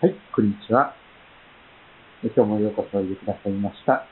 [0.00, 0.96] はい、こんにちは。
[2.24, 4.06] 今日もようこそおいでくださいました。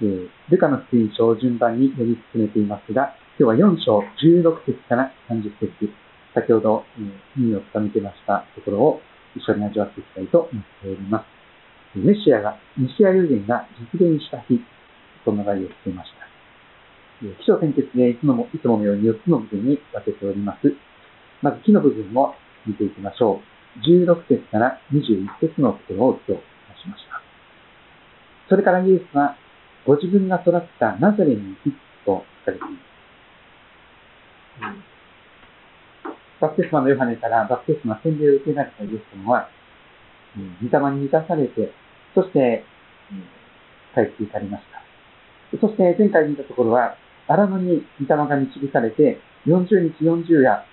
[0.00, 5.90] えー、ルカの福音書を順番に読み進めていますが、今日は4章16節から30節、
[6.32, 9.00] 先ほど、えー、耳を深めてましたところを
[9.34, 11.98] 一緒に味わっていきたいと思っております。
[11.98, 13.66] メシアが、メシア予言が
[13.98, 14.62] 実現した日、
[15.24, 17.26] そんな題をしていました。
[17.26, 20.72] えー、気象点結でいつもいつものように4つの部分に分けております。
[21.42, 22.32] まず木の部分を
[22.64, 23.59] 見ていきましょう。
[23.78, 26.42] 16節から21節のところを今日
[26.74, 27.22] 出しました。
[28.48, 29.36] それからイエスは、
[29.86, 32.90] ご自分が育ったナザレに行きと書かれています。
[36.40, 39.48] バプテスマのヨハネからバプテスマ洗礼を受けられたイエス様は、
[40.36, 41.72] 御霊に満たされて、
[42.14, 42.64] そして、
[43.94, 44.80] 帰って行かれました。
[45.58, 46.96] そして前回見たところは、
[47.28, 50.64] 荒野に御霊が導かれて、40日40夜、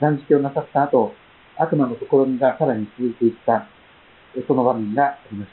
[0.00, 1.14] 断食をなさった後、
[1.60, 3.68] 悪魔の試みがさらに続いていった、
[4.48, 5.50] その場面がありまし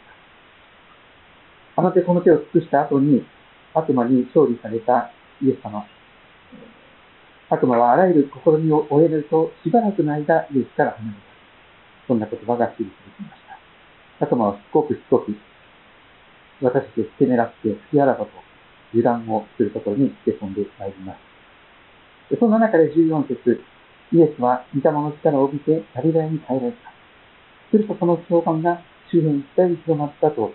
[1.76, 1.82] た。
[1.82, 3.26] あの手この手を尽くした後に、
[3.74, 5.12] 悪魔に勝利された
[5.44, 5.86] イエス様。
[7.49, 11.22] 悪魔はあらゆる試みを終えると、しばらくの間、イエスから離れた。
[12.08, 13.42] そんな言葉が記されていまし
[14.20, 14.26] た。
[14.26, 15.36] 悪魔はしつこくしつこく、
[16.62, 18.32] 私たちを付け狙って、好きあらばと、
[18.94, 21.14] 油断をするところに付け込んでまいりま
[22.30, 22.40] す。
[22.40, 23.62] そんな中で14節
[24.13, 26.77] イエスは御霊の力を帯びてガリラヤに帰られた。
[27.72, 30.52] するとその評判が周辺一帯に広まったと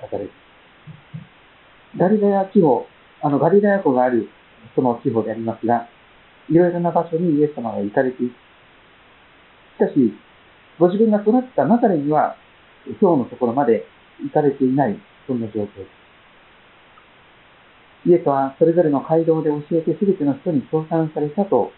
[0.00, 0.30] 書かれる。
[1.96, 2.86] ガリラヤ地方、
[3.22, 4.28] あのガリラヤ湖がある
[4.74, 5.88] その地方でありますが、
[6.48, 8.32] いろいろな場所にイエス様が行かれている。
[9.78, 10.14] しかし、
[10.78, 12.36] ご自分が育ったナザレには、
[13.00, 13.84] 今日のところまで
[14.22, 15.84] 行かれていない、そんな状況で
[18.04, 18.08] す。
[18.08, 21.70] イエスはそれぞれの街道で教えて全ての人に称賛されたと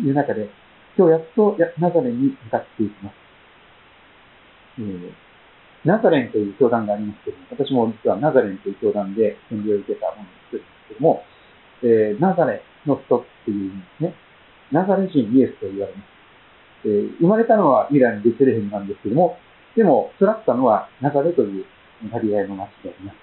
[0.00, 0.48] いう中で、
[0.96, 3.14] 今日やっとナザレンに向かっていきます。
[4.78, 5.12] えー、
[5.84, 11.22] ナザレンという教団がありますけれども、私も実はナザレンという教団で洗礼を受けたものですけれども、
[11.82, 14.14] えー、ナザレの人っていう意味ですね。
[14.70, 16.06] ナザレ人イエスと言われます。
[16.84, 19.38] えー、生まれたのはイラン・ベツレヘムなんですけども、
[19.76, 21.64] でも育ったのはナザレという
[22.10, 23.16] ガリラヤの町であります。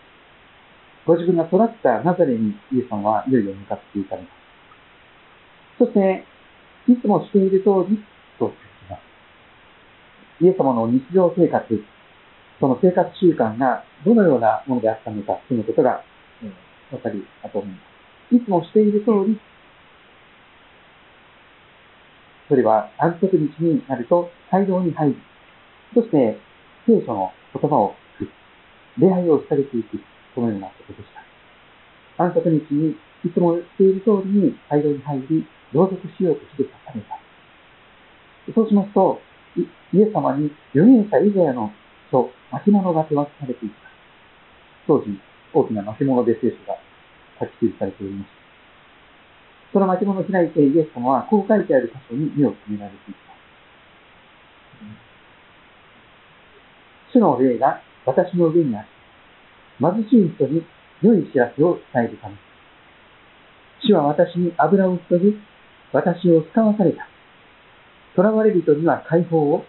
[1.05, 4.31] ご自分が育ったナザレにイエス様はいよいよ向かっていかれます。
[5.79, 6.25] そして、
[6.89, 8.01] いつもしている通り
[8.39, 10.43] と続きます。
[10.43, 11.63] イエス様の日常生活、
[12.59, 16.03] その生活習慣がどのようなものであったのかということが、
[16.41, 17.77] えー、わかりだと思いま
[18.31, 18.35] す。
[18.35, 19.39] いつもしている通り、
[22.47, 25.15] それは安息日になると街道に入り、
[25.93, 26.39] そして
[26.87, 28.31] 聖書の言葉を聞く、
[28.97, 29.99] 礼拝をされていく、
[30.33, 31.05] そのようなことでし
[32.17, 32.23] た。
[32.23, 37.19] 安息日にいつもしている通りに街道に入り、朗読しようとして書かれた。
[38.53, 39.21] そうしますと、
[39.57, 41.71] イエス様に預言者イザヤの
[42.11, 43.75] 書、巻物が手渡されていた。
[44.87, 45.19] 当時、
[45.53, 46.77] 大きな巻物で聖書が
[47.39, 48.39] 書き記されておりました。
[49.73, 53.19] その巻物を開いてイエス様はこう書いてある箇所に目を決められていた。
[57.13, 58.87] 主の霊が私の上にあり、
[59.79, 60.65] 貧しい人に
[61.01, 62.35] 良い知らせを伝えるため。
[63.81, 65.37] 主は私に油を注ぎ、
[65.91, 67.07] 私を使わされた。
[68.15, 69.65] 囚われる人には解放を、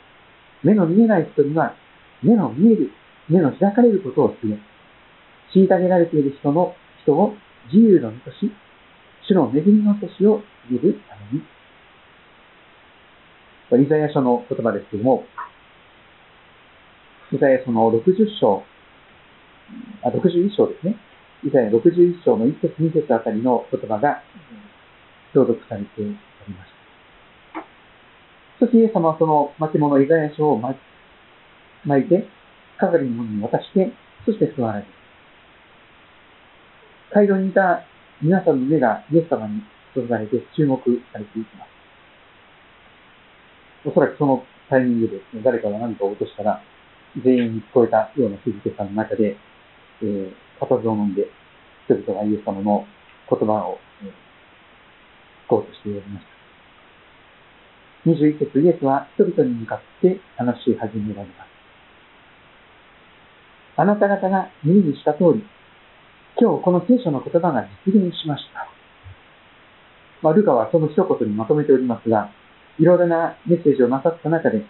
[0.62, 1.74] 目の見えない人には
[2.22, 2.90] 目の見える、
[3.28, 4.58] 目の開かれることを告げ、
[5.54, 7.34] 虐げられている人の人を
[7.72, 8.52] 自由の身とし、
[9.26, 11.44] 主の恵みの年を告げるために。
[13.84, 15.24] イザヤ書の言葉ですけども、
[17.32, 18.64] イザヤ書の60章、
[20.02, 20.96] あ、61章ですね。
[21.44, 24.22] イザヤ61章の1節2節あたりの言葉が
[25.34, 26.10] 朗読されており
[26.54, 26.72] まし
[27.54, 27.64] た。
[28.60, 30.76] そしてイエス様はその巻物イザヤ書を巻
[32.04, 32.26] いて、
[32.78, 33.92] 係の者に渡して、
[34.26, 34.86] そして座られる。
[37.12, 37.84] 街道にいた
[38.22, 39.62] 皆さんの目がイエス様に
[39.94, 40.76] 注がれて注目
[41.12, 41.68] されていきます。
[43.88, 46.62] おそらくそのタイミングでですね、誰かが何かを落としたら、
[47.24, 49.36] 全員に聞こえたような静けさの中で、
[50.02, 51.26] えー、固唾を飲んで、
[51.86, 52.86] 人々がイエス様の
[53.28, 53.78] 言葉を、
[55.50, 56.40] こうとしておりました。
[58.06, 61.50] 21節イエスは人々に向かって話し始められます。
[63.76, 65.44] あなた方が耳にした通り、
[66.38, 68.68] 今日この聖書の言葉が実現しました。
[70.22, 72.30] まあ、ルカはその一言にまとめておりますが、
[72.78, 74.64] いろいろなメッセージをなさった中で、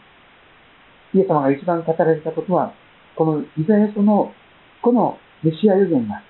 [1.13, 2.73] イエス様が一番語られたことは、
[3.17, 4.33] このイザヤ書の
[4.81, 6.23] このメシア予言が、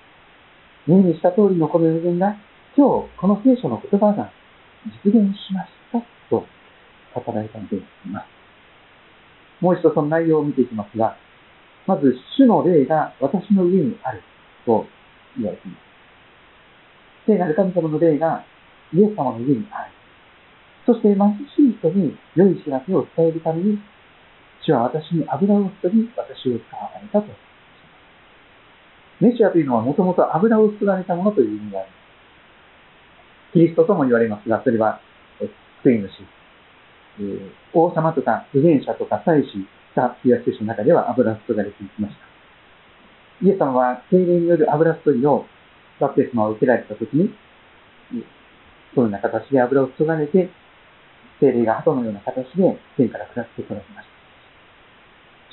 [0.87, 2.35] 目にした通りのこの予言が、
[2.75, 4.31] 今日この聖書の言葉が
[5.05, 5.99] 実現しました
[6.29, 6.45] と
[7.13, 8.25] 語られたのであります。
[9.61, 11.15] もう一度その内容を見ていきますが、
[11.87, 14.21] まず、主の霊が私の上にある
[14.65, 14.85] と
[15.37, 15.81] 言われています。
[17.27, 18.43] 聖なる神様の霊が
[18.93, 19.91] イエス様の上にある。
[20.85, 21.17] そして貧
[21.55, 23.79] しい人に良い知らせを伝えるために、
[24.65, 27.27] 主は私に油を注ぎ、私を使われたと。
[29.19, 32.00] メシアというのはもともと油を注がれたものという意味があります。
[33.53, 35.01] キリストとも言われますが、それは、
[35.83, 36.09] 救い主、
[37.73, 43.45] 王様とか預言者とか祭司が旧約聖書の中では油注がれていきました。
[43.45, 45.45] イエス様は精霊による油注ぎを
[45.99, 47.33] バプテスマを受けられたときに、
[48.93, 50.49] そのような形で油を注がれて、
[51.39, 54.11] 精霊が鳩のような形で天から下ってこられました。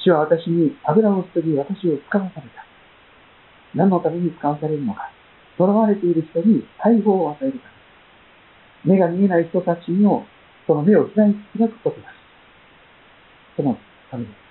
[0.05, 2.65] 主は私に油を注ぎ、私を使わされた。
[3.75, 5.11] 何のために使わされるのか。
[5.56, 7.78] 囚われている人に解放を与えるため。
[8.85, 10.27] 目が見えない人たちの
[10.67, 12.09] その目を開くことだ。
[13.57, 13.79] その
[14.11, 14.49] ためです。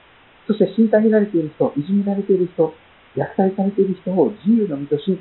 [0.48, 2.74] そして虐げられている人、いじめられている人、
[3.16, 5.20] 虐待されている人を自由の身とし、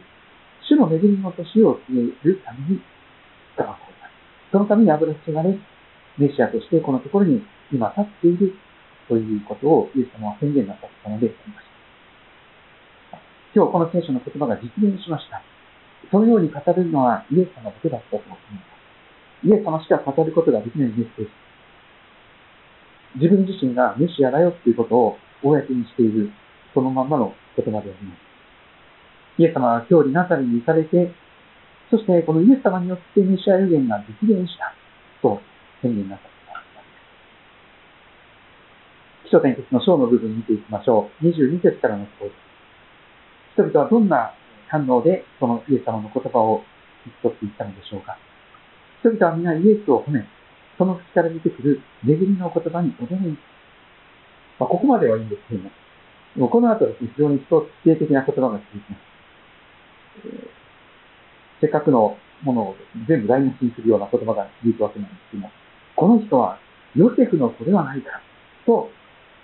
[0.68, 2.80] 主の恵みの年を告げるために
[3.54, 4.12] 使わされます。
[4.52, 5.58] そのために油注がれ、
[6.18, 7.42] メシアとしてこのところに
[7.72, 8.54] 今立っている
[9.08, 11.66] ということをイエス様は宣言なさったのでありまし
[13.10, 13.18] た。
[13.54, 15.42] 今日この聖書の言葉が実現しました。
[16.10, 18.45] そのように語るのはイエス様だけだったと思います。
[19.44, 21.30] イエス様しか語ることができないメッセージ。
[23.16, 26.30] 自分自身がメシアだよということを公にしている、
[26.74, 28.26] そのままの言葉であります。
[29.38, 31.12] イエス様は今日にナザレに行かれて、
[31.90, 34.74] そしてこのイエス様によってメシア予言が実現した
[35.22, 35.40] と
[35.82, 36.36] 宣言なさった。
[39.24, 41.24] 基礎点結の章の部分を見ていきましょう。
[41.26, 42.46] 22節からのところです。
[43.54, 44.34] 人々はどんな
[44.68, 46.62] 反応でそのイエス様の言葉を
[47.06, 48.18] 聞き取っていったのでしょうか。
[49.06, 50.26] 人々は皆イエスを褒め、
[50.76, 53.42] その口から出てくる恵みの言葉に驚いた。
[54.58, 55.70] まあ、ここまではいいんですけども、
[56.34, 59.00] もこの後ですね、非常に否定的な言葉が続きます。
[61.60, 62.76] せっかくのものを、
[63.06, 65.52] 全部台無しにするような言葉が続くわけなんですけども、
[65.94, 66.58] この人は
[66.96, 68.20] ヨセフの子ではないか、
[68.66, 68.90] と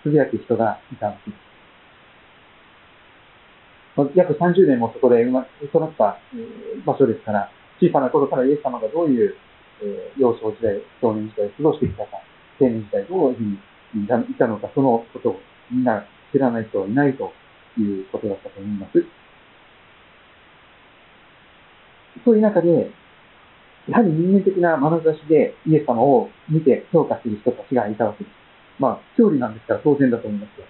[0.02, 1.18] つぶやく人がいたんで
[3.94, 4.10] す。
[4.16, 5.38] 約30年もそこで育
[5.84, 6.18] った
[6.84, 7.50] 場所ですから、
[7.80, 9.36] 小さな頃からイエス様がどういう
[10.18, 12.18] 幼少時代、少年時代を過ごしてきたか、
[12.60, 13.42] 青年時代どういうふう
[13.98, 15.40] にいたのか、そのことを
[15.70, 17.32] みんな知らない人はいないと
[17.78, 19.04] いうことだったと思います。
[22.24, 22.90] そういう中で、
[23.88, 28.32] やはり人間的な眼差しでイエス様を見て評価する人たちがいたわけです。
[28.78, 30.66] まあ、教理なんですから当然だと思いますよ。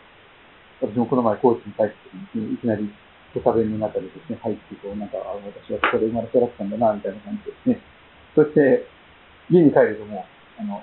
[0.80, 1.94] 私もこの前、コーチに対し
[2.34, 2.90] て、ね、いきなり、
[3.34, 7.80] 土佐弁の中でですね、入ってこう、なんか、私はここで生まれ育ったんだな、みたいな感じですね。
[8.34, 8.84] そして、
[9.52, 10.24] 家に帰るとも
[10.58, 10.82] う、あの、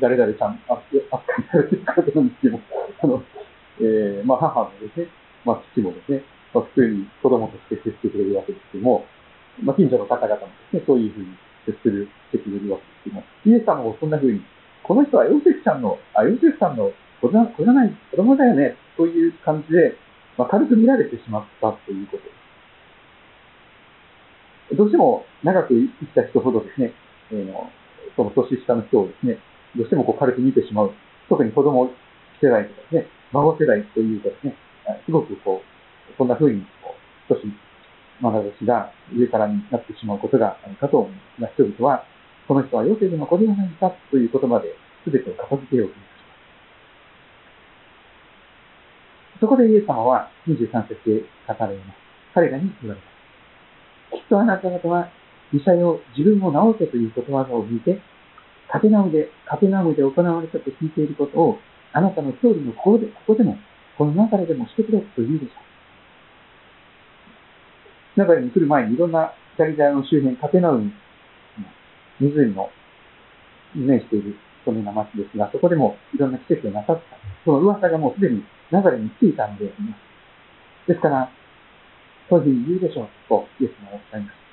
[0.00, 0.78] 誰々ちゃん、あ、
[1.10, 2.60] 扱いされてる方なんですけど、
[3.02, 3.22] あの、
[3.80, 5.08] えー、まあ、母もですね、
[5.44, 6.22] まあ、父もですね、
[6.54, 9.04] まあ、普通に子供として接してくれるわけですけども、
[9.62, 11.26] まあ、近所の方々もですね、そういうふうに
[11.66, 14.40] 接する、してくれるわけですけども、イエス様もそんなふうに
[14.86, 19.96] この人はヨセフちゃんの、あ、ヨセフさんの子じゃ子じゃない子供だよね、という感じで、
[20.38, 22.30] まあ、軽く見られてしまったということで
[24.70, 24.76] す。
[24.76, 26.92] どうしても長く生きた人ほどですね、
[27.32, 27.52] えー、
[28.16, 29.38] その年下の人をですね、
[29.76, 30.92] どうしてもこう軽く見てしまう。
[31.28, 31.90] 特に子供
[32.42, 34.56] 世代とかですね、孫世代というかですね、
[35.04, 36.94] すごくこう、そんな風にこ
[37.30, 37.42] う、少し
[38.22, 42.04] 眼差しが上からになってしまうことがあるかと思います、人々は
[42.48, 44.74] この人はヨセフの子ではないかという言葉で
[45.04, 46.08] 全てを片付けようとしまし
[49.34, 49.40] た。
[49.40, 51.96] そこでイエス様は23節で語られます。
[52.34, 53.06] 彼らに言われま
[54.12, 54.22] す。
[54.22, 55.10] きっとあなた方は
[55.52, 58.00] 医者よ自分を治せという言葉を見て、
[58.76, 61.58] カペナウで、カペナウで行われたと聞いていることを、
[61.94, 63.56] あなたの教理のここで、ここでも、
[63.96, 65.52] この中でもしてくれと言うでしょ
[68.16, 68.20] う。
[68.20, 70.92] 中に来る前にいろんなイタリアの周辺、カペナウに
[72.20, 72.68] 湖の
[73.74, 77.02] 面しているそのような町ですが、そこでもいろんな季節をなさった。
[77.46, 80.88] その噂がもうすでに流れについたんであります。
[80.88, 81.30] ですから、
[82.28, 84.45] そういうふうに言うでしょうとイエス様はおっしゃいます。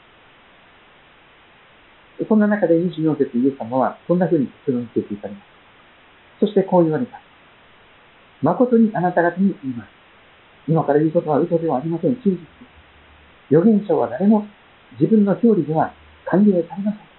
[2.27, 6.46] そんな中で24節イエス様はそんなふうに結論付けていかれます。
[6.46, 7.20] そしてこう言われた。
[8.41, 9.89] 誠にあなた方に言います。
[10.67, 12.15] 今から言うことは嘘ではありません。
[12.24, 12.43] 真実で
[13.50, 13.55] す。
[13.55, 14.46] 預言者は誰も
[15.00, 15.93] 自分の教理では
[16.25, 17.13] 歓迎されません。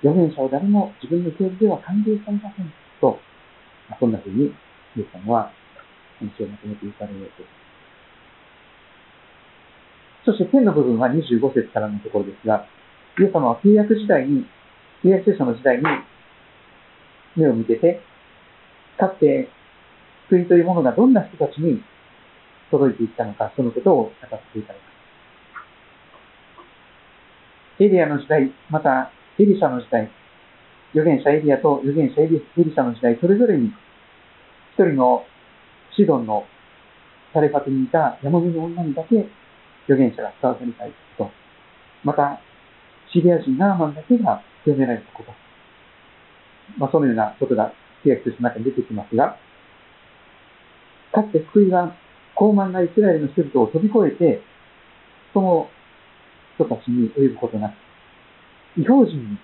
[0.00, 2.72] 預言者は誰も自分の教授では歓迎されません。
[3.00, 3.18] と、
[3.88, 4.46] まあ、そんなふうに、
[4.96, 5.52] イエス様は
[6.18, 7.58] 話をまとめていかれようと。
[10.24, 12.66] そして天の部分は25節からのところですが、
[13.18, 14.46] イエス様は契約時代に、
[15.02, 15.84] 契約聖書の時代に
[17.36, 18.00] 目を向けて、
[18.96, 19.48] かつて
[20.28, 21.82] 救いというものがどんな人たちに
[22.70, 24.12] 届いていったのか、そのことを語っ
[24.52, 24.88] ていただきま
[27.78, 27.84] す。
[27.84, 30.10] エリアの時代、またエリシャの時代、
[30.92, 33.72] 預言者エリアと預言者エリシャの時代、それぞれに
[34.74, 35.24] 一人の
[35.96, 36.44] シドンの
[37.32, 39.26] サレファトにいた山見の女にだけ
[39.86, 41.30] 預言者が使わされたいと、
[42.04, 42.40] また
[43.12, 45.32] シリア人ナーマンだけが清められたこと。
[46.76, 47.72] まあ、そのようなことが
[48.04, 49.36] 契約書の中に出てきますが、
[51.12, 51.94] かつて救いは
[52.34, 54.42] 高慢なイスラエルの人々を飛び越えて、
[55.32, 55.68] その
[56.54, 59.38] 人たちに及ぶことなく、違法人に、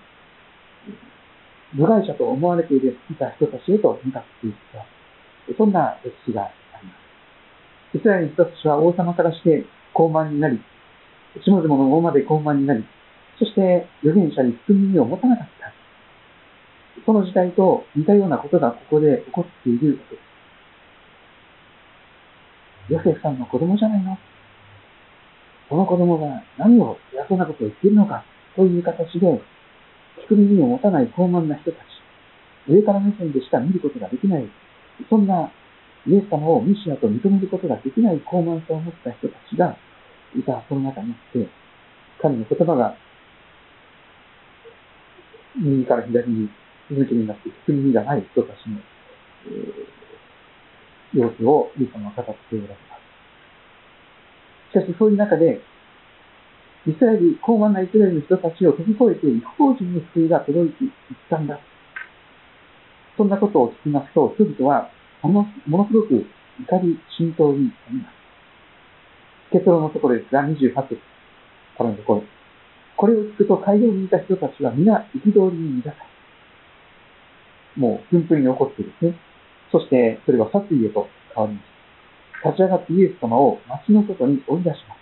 [1.73, 2.79] 部外者と思われてい
[3.19, 4.85] た人たちへと向かっていった、
[5.57, 6.93] そんな歴史がありま
[7.93, 7.97] す。
[7.97, 10.61] イスラエルの人たちは王様からして高慢になり、
[11.43, 12.85] 下々の王まで高慢になり、
[13.37, 15.73] そして預言者に聞く耳を持たなかった。
[17.05, 20.21] その時代と似たようなことがここで起こっているわけで
[22.89, 22.93] す。
[22.93, 24.17] ヨセフさんの子供じゃないの？
[25.69, 28.23] この子供が何を偉そうなことを言っているのか？
[28.55, 29.27] という形で、
[30.23, 31.83] 聞く耳を持たない高慢な人たち、
[32.69, 34.47] 上から目線でしか見ることができない、
[35.09, 35.51] そんな
[36.07, 39.75] イエス様をミシアと認めることができない高慢さを持った人たちが
[40.37, 41.49] いたその中にあって、
[42.21, 42.95] 彼の言葉が
[45.57, 46.49] 右から左に
[46.89, 48.79] 向きになって、聞く耳がない人たちの、
[49.47, 52.75] えー、様子をイエス様は語っておられま
[54.71, 54.79] す。
[54.79, 55.61] しかしそういう中で、
[56.87, 60.91] イスラエル、高慢なイスラエルの人たちを飛び越えて違法人に救いが届いていっ
[61.29, 61.59] たんだ。
[63.17, 64.91] そんなことを聞きますと、人々は
[65.23, 66.25] ものものすごく
[66.59, 68.15] 怒り、浸透になります。
[69.51, 70.95] 結論のところですが、28節
[71.77, 72.34] からのところ。
[72.97, 76.15] これを聞くと街道にいた人たちは皆憤りに満たされ、
[77.81, 79.15] もう、噴々に起こってですね。
[79.71, 81.75] そして、それは殺意へと変わります。
[82.47, 84.99] 立ち上がってイエス様を町の外に追い出します。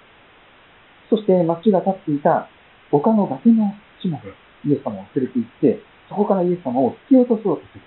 [1.09, 2.49] そして、町が立っていた
[2.91, 4.33] 丘の崖の地まで
[4.65, 7.81] イエス様を連れて行って、そこからイエス様を突き落とそうとする。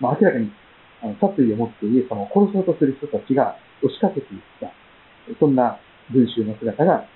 [0.00, 0.52] まあ、明らかに、
[1.20, 4.70] 殺意を持ってイエス様を殺そうとする人たちが押しかけていった。
[5.38, 5.78] そんな
[6.12, 7.06] 群衆の姿が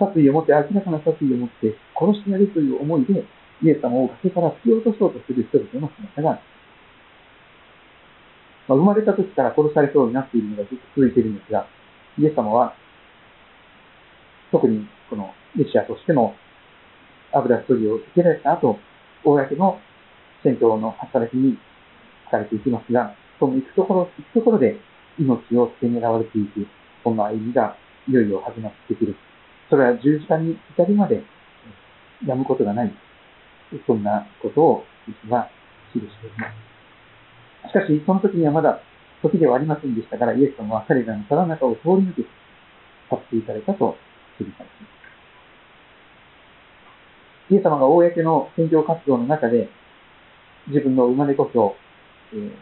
[0.00, 3.22] 殺意を持って、明らかな殺意を持って殺してやるという思いで、
[3.62, 6.40] イエス様を崖から突き落とそうとする人々の姿が、
[8.68, 11.66] まあ、生まれた時から殺されそうになっているのがずっと続いているんですが、
[12.18, 12.74] イエス様は、
[14.50, 16.34] 特にこのメシアとしての
[17.32, 18.78] 油注ぎを受けられた後、
[19.22, 19.78] 公の
[20.42, 21.58] 戦闘の働きに
[22.24, 24.76] 書かれていきますが、その行くところ、行くところで
[25.18, 26.66] 命を手狙われていく、
[27.04, 27.76] そんな歩みが
[28.08, 29.14] いよいよ始まってくる。
[29.70, 31.22] それは十字架に至りまで
[32.26, 32.92] やむことがない。
[33.86, 35.48] そんなことを実は
[35.92, 36.50] 記していま
[37.64, 37.70] す。
[37.70, 38.80] しかし、その時にはまだ
[39.22, 42.28] 時ではありませんでしたから、イエス様は彼らの空の中を通り抜けて
[43.12, 43.96] 立っていただいたと
[44.38, 44.66] 記されていま
[47.48, 47.54] す。
[47.54, 49.68] イエス様が公の宣教活動の中で、
[50.66, 51.76] 自分の生まれ故郷、
[52.32, 52.52] えー、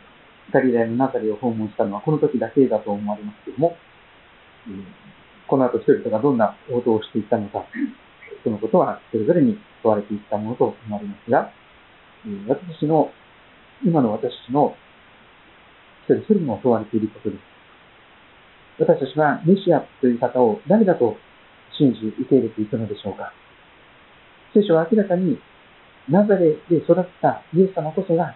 [0.52, 3.76] ガリラヤのナザレを訪問したのはこの時だけだと思われますけれども、
[4.66, 5.17] えー
[5.48, 7.64] この後人々がどんな応答をしていったのか、
[8.44, 11.50] そのことはそれぞれに問われていったものと思われますが、
[12.46, 13.10] 私の、
[13.84, 14.76] 今の私の
[16.04, 17.40] 一人一人も問われていることです。
[18.78, 21.16] 私たちはメシアという方を誰だと
[21.76, 23.32] 信じ受け入れていくのでしょうか
[24.54, 25.38] 聖書は明らかに
[26.08, 28.34] ナザレで育ったイエス様こそが、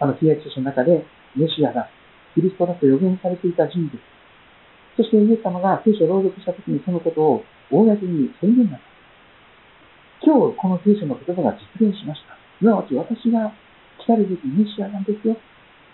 [0.00, 1.04] あの、旧約書の中で
[1.36, 1.88] メシアが
[2.34, 4.11] キリストだと予言されていた人物。
[4.96, 8.92] そしてイエス様が聖書を朗読したときにそのことを公に宣言なった。
[10.24, 12.36] 今日この聖書の言葉が実現しました。
[12.58, 13.52] すなわち私が
[13.98, 15.36] 来たるべきメシアなんですよ。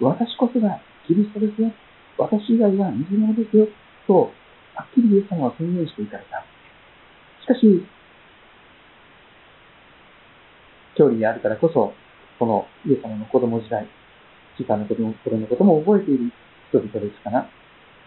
[0.00, 1.72] 私こそがキリストですよ。
[2.18, 3.68] 私以外は水物ですよ。
[4.06, 4.32] と、
[4.74, 6.44] はっきりイエス様は宣言していかれた。
[7.42, 7.86] しかし、
[10.96, 11.94] 教理であるからこそ、
[12.38, 13.86] このイエス様の子供時代、
[14.58, 16.32] 小さな子供のことも覚えている
[16.70, 17.48] 人々ですから、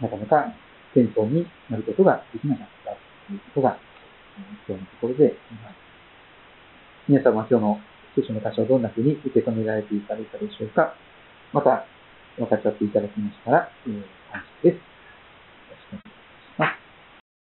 [0.01, 0.53] なかなか
[0.93, 2.91] 戦争になることができなかった
[3.27, 3.77] ということが、
[4.67, 5.75] 今日のところであります。
[7.07, 7.79] 皆様今日の
[8.15, 10.95] 聖書の箇所をどんな風に受け止められていただいたでしょうか
[11.53, 11.85] また、
[12.37, 15.00] 分かっちゃっていただきましたら、えー、感謝です。